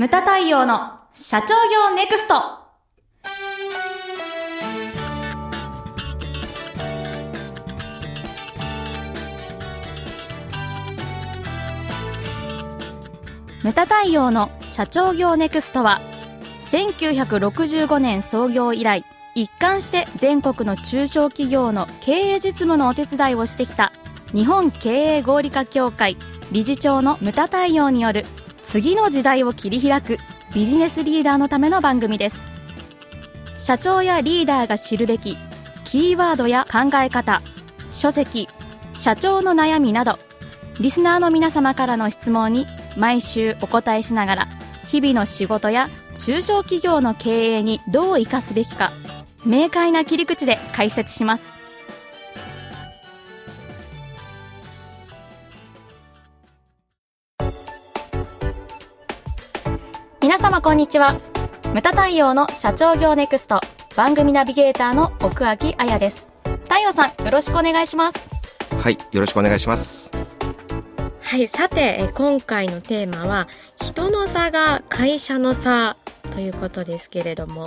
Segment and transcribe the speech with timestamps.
[0.00, 2.34] ムタ太陽の社長業ネクスト。
[13.64, 15.98] ムタ太陽の社長業ネクストは
[16.70, 19.04] 1965年創業以来
[19.34, 23.92] 一貫して全国の中小企業の経営実務のお手伝いをしてきた
[24.32, 26.16] 日本経営合理化協会
[26.52, 28.26] 理事長のムタ太陽による
[28.62, 30.18] 次の時代を切り開く
[30.54, 32.38] ビジネスリーダーのための番組です。
[33.58, 35.36] 社長やリーダーが知るべき
[35.84, 37.42] キーワードや考え方
[37.90, 38.48] 書籍
[38.94, 40.18] 社長の悩みなど
[40.80, 42.66] リスナーの皆様からの質問に
[42.96, 44.48] 毎週お答えしながら
[44.86, 48.92] 日々の仕事や中小企業の経営にどう生かすべきか
[49.44, 51.57] 明快な切り口で解説します。
[60.68, 61.18] こんにちは
[61.72, 63.58] ムタ太陽の社長業ネクスト
[63.96, 66.28] 番組ナビゲーターの奥脇彩です
[66.64, 68.28] 太陽さんよろしくお願いします
[68.76, 70.12] はい、よろしくお願いします。
[71.22, 73.48] はい、さて、え今回のテーマは、
[73.82, 75.96] 人の差が会社の差
[76.34, 77.66] ということですけれども。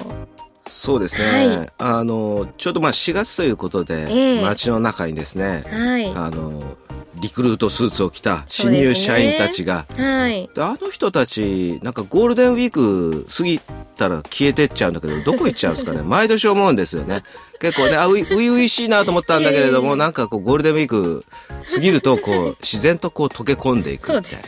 [0.69, 1.57] そうですね。
[1.57, 6.07] はいあの、ちょうどまあ4月ということで、ええ街の中にですね、はい。
[6.11, 6.77] あの、
[7.15, 10.49] リクルートスーツを着た新入社員たちが、はい。
[10.53, 13.59] であの人たち、なんかゴールデンウィーク過ぎ
[13.97, 16.01] たら消えてっちゃうんだけど、どこ行っちゃうんですかね？
[16.05, 17.23] 毎年思うんですよね。
[17.59, 21.25] 結構ね、あ、ういういしいなと思ったんだけれども、なんかこうゴールデンウィーク
[21.73, 24.37] 過ぎると、こう、自然とこう溶け込んでいくみたいな。
[24.39, 24.43] ね。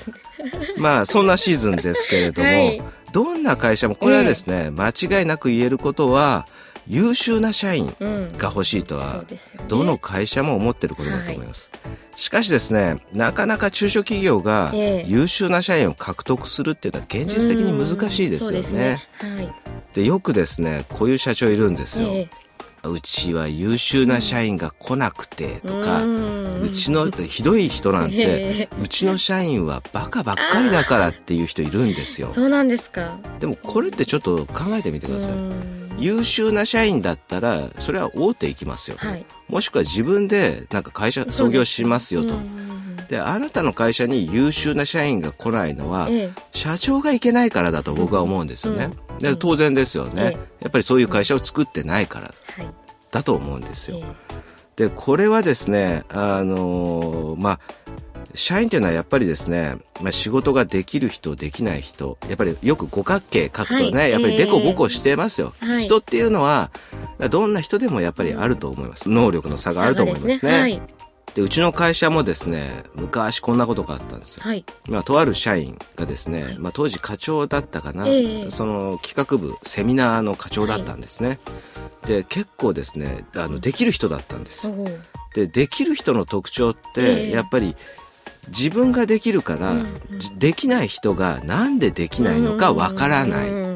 [0.78, 2.81] まあそんなシーズンですけれども、はい
[3.14, 6.47] どんな会社もこれはですね、間違いなく言えることは
[6.87, 8.27] 優秀な社員うん。
[8.37, 9.25] が欲しいとそは。
[9.67, 11.71] どの会社も思ってることだと思います、
[12.15, 15.05] しかしですねなかなか中小企業がええ。
[15.07, 19.01] 優秀な社員を獲得するっていうのは現実的に難しいですよね,、
[19.93, 22.29] でよくですねこういう社長いるんですよ、え
[22.85, 26.61] うちは優秀な社員が来なくてえとか、うん。
[26.61, 32.29] うちのひどい人なんて、えうちの社員はバカばっかりだからっていう人いるんですよ。
[32.33, 33.17] そうなんですか。
[33.39, 39.25] でもこれってちょっと考えてみてください、うん優秀な社員だったらそれは大手行きますよ、はい。
[39.47, 42.29] もしくは自分でなんか会社創業しますよと。
[42.29, 42.63] うん
[43.09, 46.29] であなたの会社に優秀な社員が来ないのは、ええ。
[46.51, 50.31] 社長がいけないからだと僕は思うんですよね、うんで当然ですよね、ええ。
[50.61, 52.73] やっぱりそういう会社を作ってないからはい。
[53.11, 54.87] だと思うんですよ、え。
[54.87, 57.59] でこれはですねあのーまあ
[58.33, 64.11] 社員というのはやっぱりですね、まあ、仕事ができる人できない人やっぱりよく五角形書くとね、はい。
[64.11, 65.83] やっぱりデコボコしてますよ、はい。
[65.83, 66.72] 人っていうのは
[67.29, 69.09] どんな人でもやっぱりあると思います。
[69.09, 70.59] 能力の差えがあると思いますね。
[70.59, 70.81] はい。
[71.35, 74.63] でうちの会社もですね昔こんなことがあったんですよ、はい。
[74.88, 76.57] まあ、とある社員がですね、はい。
[76.59, 78.51] まあ、当時課長だったかな、ええ。
[78.51, 81.39] その企画部セミナーの課長だったんですね、
[82.05, 84.69] で結構ですねあのできる人だったんです
[85.33, 87.31] でできる人の特徴っえてえ。
[87.31, 87.75] やっぱり
[88.50, 89.79] 自分ができるから、うん
[90.11, 90.19] うん。
[90.19, 93.56] じできない人がなんでできないのかわからない、うん。
[93.56, 93.73] うんうん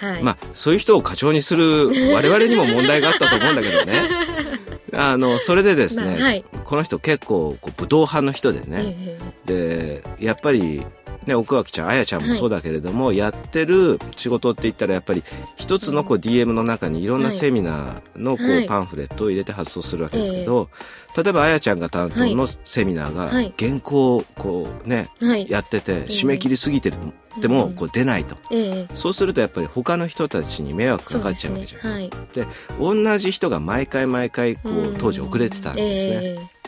[0.00, 0.22] はい。
[0.22, 4.08] まあそういう人を課長にする我々にも問題があったと思うんだけどね。
[4.92, 6.44] あのそれでですね、まあはい。
[6.64, 10.02] この人結構こう武闘派の人でね、ええ。
[10.02, 10.82] でやっぱり
[11.26, 15.22] ね奥脇ちゃんあやちゃんもそうだけれども、やってる仕事って言ったらやっぱり
[15.56, 17.36] 一つのこう DM の中にいろんなはい。
[17.36, 18.64] セミナーのこはい。
[18.64, 20.68] うパンフレットを入れて発送するわけですけど、
[21.16, 23.54] 例えばあやちゃんが担当のセミナーがはい。
[23.58, 25.50] 原稿をこうねはい。
[25.50, 26.96] やってて締め切りすぎてる
[27.40, 28.36] でもこう出ないと。
[28.50, 28.94] ええ。
[28.94, 32.24] そうするとやっぱり他の人たちに迷惑かかっちゃうわけじゃないですか。
[32.34, 32.46] ですね。
[32.46, 32.46] で
[32.78, 36.36] 同じ人が毎回毎回こはいう当時遅れてたんですね。
[36.38, 36.60] え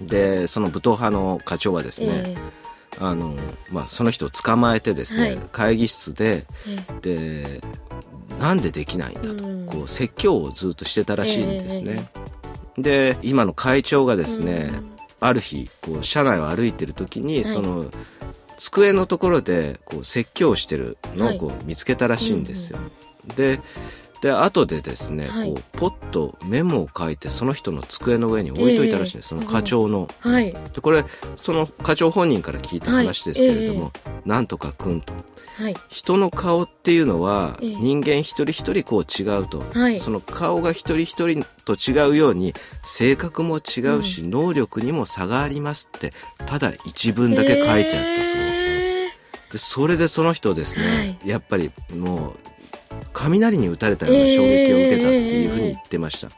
[0.00, 2.36] でその武闘派の課長はですえね、え
[3.00, 3.36] あの
[3.70, 5.38] まあ、その人を捕まえてですね、はい。
[5.52, 6.46] 会議室で
[7.02, 7.60] えで
[8.40, 9.66] なんでできないんだと、うん。
[9.66, 12.10] こう説教をずっとしてたらしいんですね。
[12.76, 14.72] で今の会長がですね、
[15.20, 17.44] ある日こう車内を歩いてる時に、はい。
[17.44, 17.90] その
[18.56, 21.36] 机のところでこう説教をしてるのはい。
[21.36, 22.78] をこう見つけたらしいんですよ。
[23.36, 23.60] で
[24.20, 25.52] で後でですね、はい。
[25.52, 30.08] こうポッとメモを書いてその人の机の上に置いといたらしいんです、ええその課長の。
[30.20, 30.52] はい。
[30.52, 31.04] でこれ
[31.36, 34.28] その課長本人から聞いた話ですけれども、はい。
[34.28, 35.12] なんとかくんと。
[35.58, 35.76] はい。
[35.88, 37.74] 人の顔っていうのはええ。
[37.76, 40.00] 人間一人一人こう違うと、はい。
[40.00, 46.12] その顔が一人一人と違うように性格も違うし、能力にも差がありますって
[46.46, 49.08] ただ一文だけ書いてあったそうです、え
[49.52, 52.57] でそれでその人ですね、はやっぱりもう
[53.18, 56.28] 雷に打たれたような衝撃を受けたっていうふうに言ってました、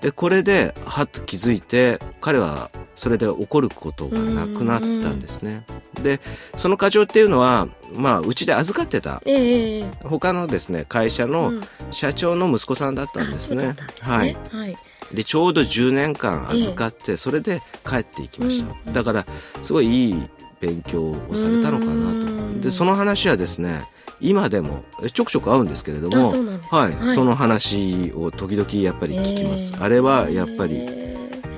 [0.00, 5.64] でこれではっと気づいて彼はそれで怒ることがなくなったんですね、
[6.02, 6.20] で
[6.56, 9.22] その課長っていうのはまあうちで預かってた。
[9.26, 9.84] ええええ。
[10.04, 11.62] 他のですね会社うのん。
[11.90, 13.64] 社長の息子さんだったんですね。
[13.64, 14.16] うんですね。
[14.16, 14.36] はい。
[14.50, 14.76] はい。
[15.12, 19.26] でちょうど10年間預かって、それで帰っていきました、うんだから
[19.62, 20.28] すごいいい
[20.60, 23.84] 勉強をされたのかなうんとでその話はですね
[24.22, 26.30] 今でもえちょくちょく会うんですけれども
[26.70, 27.08] はい、はい。
[27.08, 31.16] その話を時々やっぱり聞きます、ええあれはやっぱりえ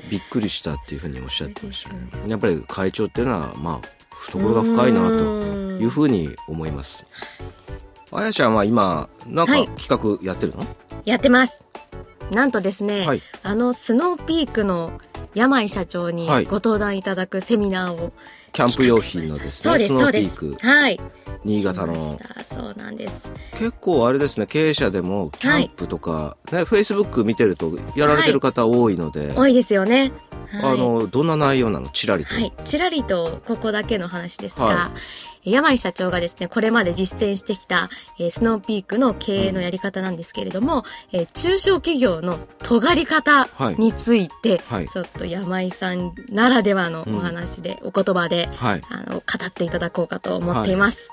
[0.09, 5.41] びっくりしたっていうふうにおっしゃってましたねやっぱり会長っていうのはまあ懐が深いなとう
[5.77, 5.79] ん。
[5.81, 7.05] いうふうに思います。
[8.11, 9.67] あやちゃんは今なんかはい。
[9.77, 10.65] 企画やってるの、
[11.05, 11.63] やってます。
[12.31, 13.21] なんとですね、はい。
[13.43, 14.99] あのスノーピークの
[15.33, 16.45] 山井社長にはい。
[16.45, 18.13] ご登壇いただくセミナーを、
[18.55, 20.55] キャンプ用品のですねスノーピーク。
[20.65, 20.97] はい。
[21.43, 22.17] 新潟しの
[22.49, 23.33] そうなんです。
[23.57, 30.13] 結構あれですね経営者でもキャンプとか、ねフェイスブック見てるとやられてる方多いので、多いですよね。
[30.51, 30.73] はい。
[30.73, 31.89] あのどんな内容なの？
[31.89, 34.91] ちらりと、はい、ちらりとここだけの話ですが、は
[35.43, 43.75] 山井社長がですね、これまで実践してきた、えースノーピークの経営のやり方なんですけれども、えー中小企業の尖り方はい。
[43.75, 44.89] について、はい。
[44.89, 51.11] ちょっと山井さんならではのお話で、お言葉で、はいあの、語っていただこうかと思っています。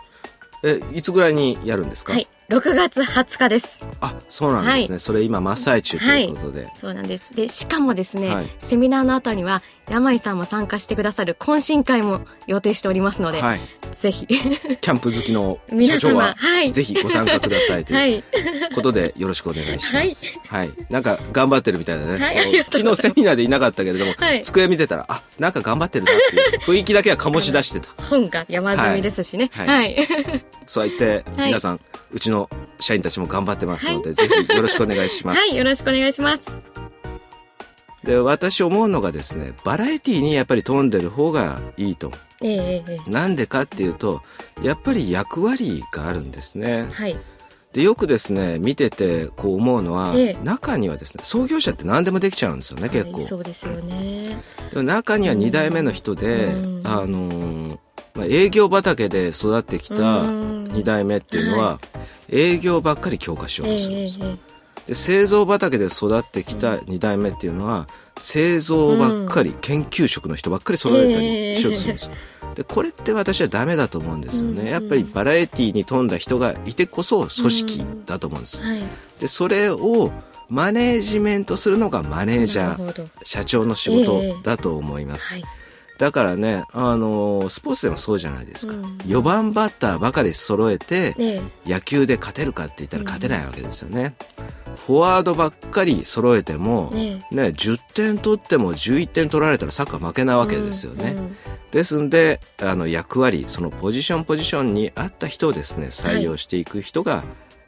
[0.65, 2.29] えいつぐらいにやるんですか、はい。
[2.49, 3.83] 6月20日です。
[4.01, 7.35] あそうなんですね、はそれ今真っ最中ということで、そうなんです。
[7.35, 13.61] で、しかもですね、はいセミナーの後には、山井さんも参加してくださる懇親会も予定しておりますので、はい、
[13.95, 16.73] ぜひ、キャンプ好きの 皆様、社長ははい。
[16.73, 18.19] ぜひご参加くださいと はいい。
[18.19, 18.23] う
[18.75, 20.39] ことでよろしくお願いします。
[20.47, 20.71] はい。
[20.91, 22.19] なんか頑張ってるみたいだね。
[22.19, 27.89] はい昨日セミナーでいなかったけれども、はい机見てたら、あ、なんか頑張ってるなっていう雰囲気だけは醸し出してた。
[28.03, 29.51] 本が山積みですしね。
[29.53, 29.97] ははいい。
[30.67, 31.81] そう言って、はい皆さん、
[32.13, 32.49] うちの
[32.81, 35.41] 社員たちも頑張ってますので、ぜひよろしくお願いします。
[35.41, 36.47] はい、よろしくお願いします。
[38.05, 42.11] で、私思うのがですね、バラエティにやっぱり飛んでる方がいいと。
[42.43, 44.23] えええええなんでかっていうと、
[44.63, 46.93] やっぱり役割があるんですねえ。
[46.93, 47.17] はい。
[47.73, 53.25] で、よくですね、見ててこう思うのは、ええ中にはですね、創業者って何でもできちゃうんですよね、結構はい。
[53.25, 54.43] そうですよね。
[54.71, 57.79] でも中には2代目の人で、うんあのー
[58.15, 60.65] まあ、営業畑で育ってきたうん。
[60.73, 61.79] 2代目っていうのは、
[62.31, 64.27] 営業ばっかり強化しようええとするんですよ。
[64.27, 64.53] ええ
[64.87, 67.87] で製造畑で育ってきた2代目っていうのは
[68.19, 72.13] 製造ばっかり、研究職の人ばっかり揃えたりしようとするんですよ。
[72.55, 74.69] でこれって私はダメだと思うんですよね、うん。
[74.69, 78.83] やっぱりバラエティーに富んだ人がいてこそ組織だと思うんですよ、はい。
[79.21, 80.13] でそれを
[80.51, 83.07] マネージメントするのがマネージャー。
[83.25, 85.45] 社長の仕事だと思います、はい。
[86.03, 88.75] だからね、あのースポーツでもそうじゃないですか。
[88.75, 94.17] うん4番バッターばかり揃えて、ええ野球で勝てるかって言ったら勝てないわけですよね。
[94.85, 101.13] フォワードばっかり揃えても、ええね、10点取っても11点取られたらサッカー負けないわけですよね。
[101.13, 101.37] うんうん
[101.71, 107.23] ですんで、あの役割、そのポジションポジションに合った人をですね、採用していく人が、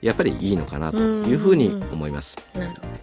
[0.05, 2.37] やっぱりいいのかなというふうに思います。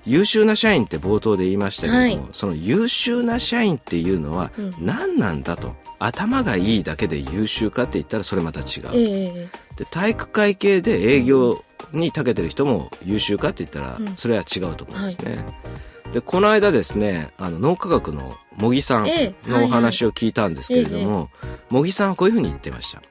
[0.05, 2.31] 優秀な社員って冒頭で言いましたけれども、はい。
[2.31, 4.75] その優秀な社員っていうのはうん。
[4.79, 14.15] 何なんだと、頭がいいだけで優秀かって言ったらそれまた違う、ええで体育会系で営業に長けてる人も優秀かって言ったらうん。
[14.15, 15.43] それは違うと思うんですね、
[16.13, 21.31] でこの間ですねあの脳科学の茂木さんええのお話を聞いたんですけれども、
[21.71, 23.01] 茂木さんはこういうふうに言ってました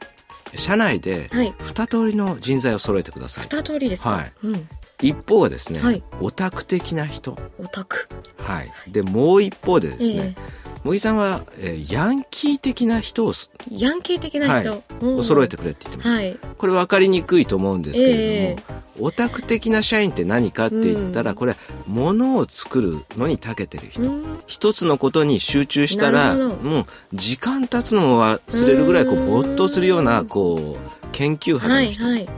[0.55, 4.11] 社内ではい二通りの人材を揃えてください、二通りですか？
[4.11, 4.69] はいうん。
[5.03, 8.09] 一方はですね、はいオタク的な人オタク。
[8.45, 8.71] はい。
[8.89, 10.41] で、もう一方でですねえ、
[10.85, 13.33] 茂木さんは、えーヤンキー的な人を
[13.71, 14.83] ヤンキー的な人。
[15.01, 16.15] うんを揃えてくれって言ってました。
[16.15, 16.39] はい。
[16.59, 21.57] これ分かりにくいと思うんですけれども、えオタク的な社員って何かって言ったら、うんこれ、
[21.87, 24.03] 物を作るのに長けてる人。
[24.03, 32.29] うん一つのことに集中したら、もう時間経つのも忘れるぐらいこううん没頭するようなこう研究派はいの人、はい。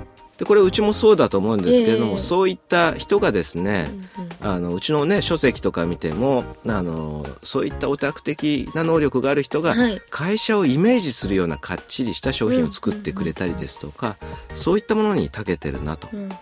[0.42, 2.18] でこれうちもそうだと思うんですけれども、ええ。
[2.18, 4.54] そういった人がですね、うんうん。
[4.54, 10.02] あのうちのね書籍とか見てもあのそういったオタク的な能力がある人がはい。
[10.11, 14.16] 会社をイメージするようなかっちりした商品を作ってくれたりですとか
[14.56, 16.08] そういったものに長けてるなと。
[16.12, 16.32] うんうん。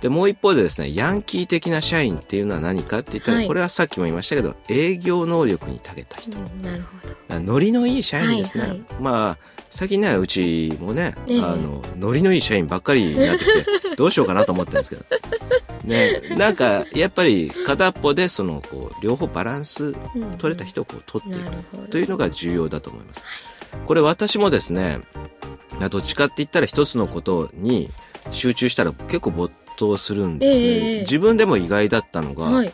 [0.00, 3.46] でもう一方でですねヤンキー的な社員っていうのは何かって言ったら、はい。
[3.48, 6.38] これはさっきも言いましたけど営業能力に長けた人。
[6.38, 7.40] うんなるほど。
[7.40, 8.82] ノリのいい社員ですね、はいはい。
[9.00, 11.42] まあ最近ねうちもね、ええ。
[11.42, 13.64] あのノリのいい社員ばっかりになってきて
[13.96, 15.04] どうしようかなと思ってるんですけど。
[15.84, 21.42] ねなんかやっぱり片っぽでそのこう両方バランスうん取れた人をこう取ってい。
[21.42, 23.24] くというのが重要だと思います。
[23.86, 25.00] これ私もですね
[25.88, 27.88] どっちかって言ったら一つのことに
[28.32, 30.60] 集中したら結構没頭するんです。
[30.60, 31.00] ね、ええ。
[31.02, 32.72] 自分でも意外だったのが、はい。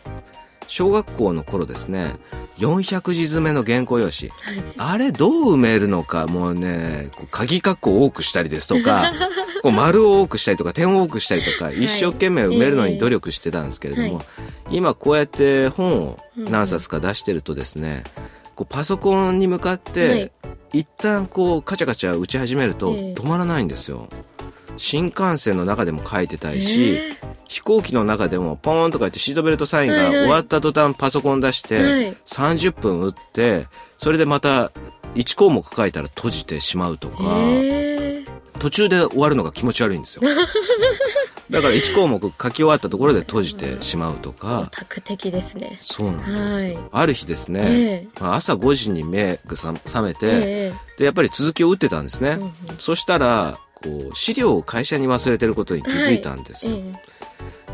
[0.67, 2.15] 小学校の頃ですね
[2.57, 4.31] 400字詰めの原稿用紙。
[4.77, 9.11] あれどう埋めるのか、もうね、こう鍵括弧を多くしたりですとか、
[9.61, 14.25] こう丸を多くしたりとか、点を多くしたりとか、一生懸命埋めるのに努力してたんですけれども、は
[14.69, 18.03] 今こうやって本を何冊か出してるとですね、
[18.55, 20.31] こうパソコンに向かって、はい。
[20.73, 23.15] 一旦こうカチャカチャ打ち始めるとええ。
[23.17, 24.09] 止まらないんですよ。
[24.75, 32.17] 新幹線の中でも書いてたいし、え飛行機の中でもポーンとか言ってシートベルトサインが終わった途端パソコン出してはい。
[32.25, 34.71] 30分打ってそれでまた
[35.15, 37.17] 1項目書いたら閉じてしまうとか
[38.59, 40.23] 途中で終わるのが気持ち悪いんですよ。
[41.49, 45.77] だから1項目書き終わったところで閉じてしまうとオかタク的ですね。
[45.79, 46.79] そうなんですよ、はい。
[46.91, 50.73] ある日ですね、朝5時に目が覚覚めて、ええ。
[50.97, 52.53] でやっぱり続きを打ってたんですね、うんうん。
[52.77, 56.95] そしたらこう資料を会社に忘れてることに気づいたんですよ、え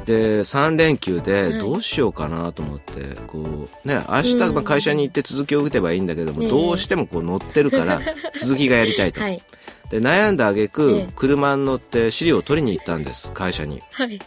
[0.05, 1.23] で3連休はい。
[1.23, 4.55] でどうしようかなと思ってこうね明日うん。
[4.55, 8.01] まあ会社に行って続きを打てばいいんだけども、ええどうしてもこう乗ってるから
[8.35, 9.41] 続きがやりたいと、えはい。
[9.89, 13.81] で悩んだ挙え句え車に乗って資料を取りに行ったんです会社に。
[13.91, 14.19] はい。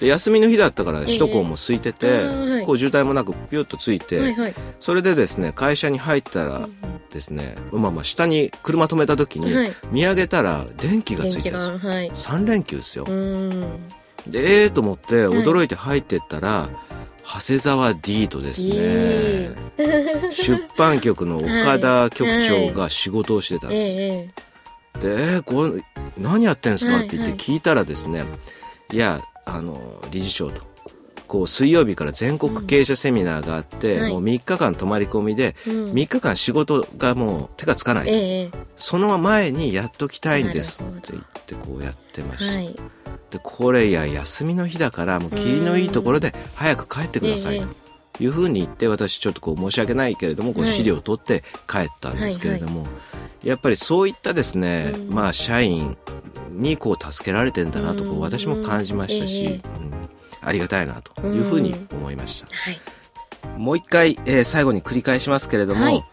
[0.00, 2.66] で休みの日だったから首都高も空いてて、えーはい。
[2.66, 4.54] こう渋滞もなくピュッとついて、はいはい。
[4.80, 6.68] それでですね会社に入ったら
[7.12, 9.72] ですね、まあまあ下に車止めた時にはい。
[9.92, 12.10] 見上げたら電気がついてるんですはい。
[12.10, 13.04] 3連休ですよ。
[13.06, 13.62] う、ん。
[14.26, 16.68] でええと思ってはい驚いて入ってったら、
[17.24, 19.54] 長谷沢 D とですね。
[19.76, 24.50] D 出版局の岡田局長が仕事をしてたんえです、ええ
[25.00, 25.82] でえーこれ
[26.18, 28.24] 何やってんすか?」はいって言ってはい聞いたらですね
[28.92, 30.62] 「いやあの理事長と」
[31.30, 34.02] こう水曜日から全国経営者セミナーがあって、うん。
[34.02, 34.12] はい。
[34.12, 35.92] もう3日間泊まり込みで、えうん。
[35.92, 42.76] 3日間仕事がもう手がつかない、えええその前にやっときたいんですって言ってこうやってまえした、はい。
[43.30, 47.64] でこれいや休みの日だからもう霧のいいところで早く帰ってくださいええ。
[48.18, 52.86] というふうに言って私ちょっとこう申し訳ないけれどもこうはい資料を取って帰ったんですけれども、
[53.44, 55.14] やっぱりそういったですね、うん。
[55.14, 55.96] まあ社員
[56.50, 58.20] にこう助けられてんだなとこううん。
[58.20, 59.60] 私も感じましたし、ええ。
[59.84, 59.99] うん
[60.42, 62.48] ありがたいなというふうに思いました。
[62.54, 62.80] はい。
[63.56, 66.04] もう一回、えー最後に繰り返しますけれども、はい。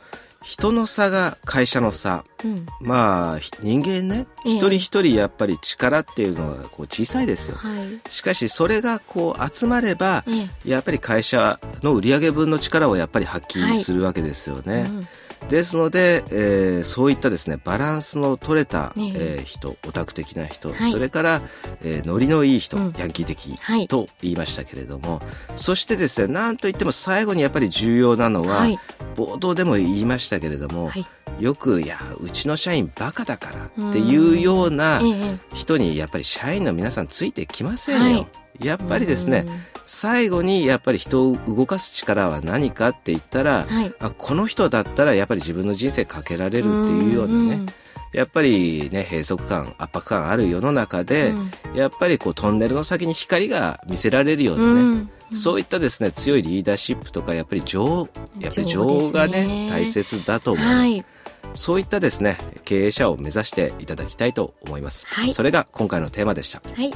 [0.44, 2.24] 人の差が会社の差。
[2.46, 2.66] うん。
[2.80, 4.54] まあひ人間ねええ。
[4.54, 7.58] 一人一人やっぱり力っていうのはこう小さいですよ。
[7.58, 8.12] はい。
[8.12, 10.70] しかしそれがこう集まればええ。
[10.70, 15.08] やっぱり会社の売上分の力をやっぱり発揮するわけですよね、うん
[15.50, 19.12] ですので、えーそういったですねバランスの取れた、ええ。
[19.38, 20.92] えー人オタク的な人、はい。
[20.92, 21.42] それから、
[21.84, 22.94] えーノリのいい人、うん。
[22.98, 23.88] ヤンキー的はい。
[23.88, 25.22] と言いましたけれども、
[25.56, 28.78] そしてですねなんといっても最後にやっぱり重要なのは、はい。
[29.16, 31.06] 冒頭でも言いましたけれども、はい。
[31.40, 35.40] よく「いやうちの社員バカだから」っていうようなええ。
[35.54, 38.28] 人にやっぱり社員の皆さんついてきませんよ。
[38.60, 39.46] はいやっぱりですね、
[39.86, 43.94] 最後にやっぱり人を動かす力は何かって言ったら、はい。
[44.00, 47.66] あこの人だったらやっぱり自分の人生かけられるっていうようなね、
[48.14, 51.34] やっぱりね閉塞感圧迫感ある世の中で、
[51.76, 58.10] やっぱりこうトンネルの先に光が見せられるようなね、そういったですね強いリーダーシップとかやっぱり情
[58.40, 59.46] やっぱり情がね。
[59.46, 61.06] ね大切だと思います、はい。
[61.54, 65.34] そういったですね経営者を目指していただきたいと思います、はい。
[65.34, 66.62] それが今回のテーマでした。
[66.68, 66.92] はい。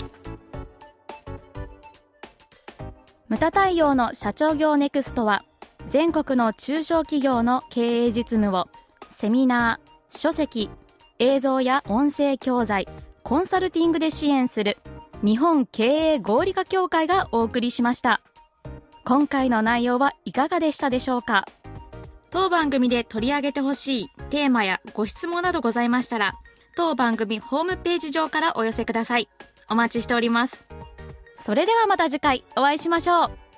[3.32, 5.46] ムタ太陽の社長業ネクストは
[5.88, 8.68] 全国の中小企業の経営実務を
[9.08, 10.70] セミナー、書籍、
[11.18, 12.90] 映像や音声教材、
[13.24, 14.78] コンサルティングで支援する
[15.24, 18.20] 日本経営合理化協会がお送りしました。
[19.06, 21.46] 今回の内容はいかがでしたでしょうか？
[22.32, 26.34] 当番組で取り上げてほしいテーマやご質問などございましたら
[26.76, 29.30] 当番組ホームページ上からお寄せください。
[29.70, 30.66] お待ちしております。
[31.42, 33.51] それではまた次回お会いしましょう。